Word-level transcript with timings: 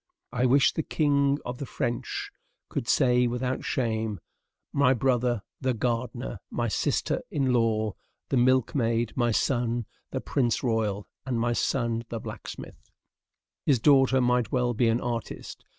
I 0.31 0.47
wish 0.47 0.73
the 0.73 0.81
king 0.81 1.37
of 1.45 1.59
the 1.59 1.65
French 1.67 2.31
could 2.69 2.87
say 2.87 3.27
without 3.27 3.63
shame, 3.63 4.19
"My 4.73 4.95
brother 4.95 5.43
the 5.59 5.75
gardener, 5.75 6.39
my 6.49 6.69
sister 6.69 7.21
in 7.29 7.53
law 7.53 7.93
the 8.29 8.37
milk 8.37 8.73
maid, 8.73 9.13
my 9.15 9.29
son 9.29 9.85
the 10.09 10.19
prince 10.19 10.63
royal, 10.63 11.05
and 11.23 11.39
my 11.39 11.53
son 11.53 12.03
the 12.09 12.19
blacksmith." 12.19 12.89
His 13.67 13.77
daughter 13.79 14.19
might 14.19 14.51
well 14.51 14.73
be 14.73 14.87
an 14.89 14.99
artist. 15.01 15.65